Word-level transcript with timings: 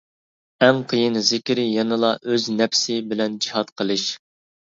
ئەڭ 0.67 0.77
قىيىن 0.93 1.19
زىكرى 1.27 1.65
يەنىلا 1.73 2.09
ئۆز 2.31 2.47
نەپسى 2.61 2.97
بىلەن 3.13 3.35
جىھاد 3.47 3.73
قىلىش. 3.83 4.07